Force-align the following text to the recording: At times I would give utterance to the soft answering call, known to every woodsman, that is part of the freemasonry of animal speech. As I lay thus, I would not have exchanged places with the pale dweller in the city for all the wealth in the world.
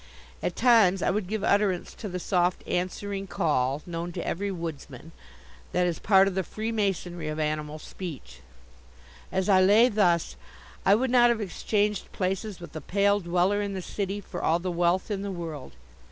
At 0.41 0.55
times 0.55 1.03
I 1.03 1.11
would 1.11 1.27
give 1.27 1.43
utterance 1.43 1.93
to 1.93 2.09
the 2.09 2.17
soft 2.17 2.63
answering 2.67 3.27
call, 3.27 3.83
known 3.85 4.11
to 4.13 4.27
every 4.27 4.49
woodsman, 4.49 5.11
that 5.73 5.85
is 5.85 5.99
part 5.99 6.27
of 6.27 6.33
the 6.33 6.41
freemasonry 6.41 7.27
of 7.27 7.37
animal 7.39 7.77
speech. 7.77 8.39
As 9.31 9.47
I 9.47 9.61
lay 9.61 9.89
thus, 9.89 10.37
I 10.87 10.95
would 10.95 11.11
not 11.11 11.29
have 11.29 11.39
exchanged 11.39 12.11
places 12.13 12.59
with 12.59 12.71
the 12.71 12.81
pale 12.81 13.19
dweller 13.19 13.61
in 13.61 13.75
the 13.75 13.81
city 13.83 14.19
for 14.19 14.41
all 14.41 14.57
the 14.57 14.71
wealth 14.71 15.11
in 15.11 15.21
the 15.21 15.29
world. 15.29 15.73